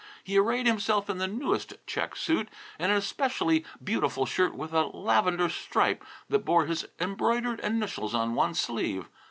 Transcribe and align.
He 0.23 0.35
arrayed 0.35 0.65
himself 0.65 1.11
in 1.11 1.19
the 1.19 1.27
newest 1.27 1.75
check 1.85 2.15
suit, 2.15 2.49
and 2.79 2.91
an 2.91 2.97
especially 2.97 3.63
beautiful 3.83 4.25
shirt 4.25 4.55
with 4.55 4.73
a 4.73 4.87
lavender 4.87 5.47
stripe 5.47 6.03
that 6.27 6.39
bore 6.39 6.65
his 6.65 6.87
embroidered 6.99 7.59
initials 7.59 8.15
on 8.15 8.33
one 8.33 8.55
sleeve. 8.55 9.05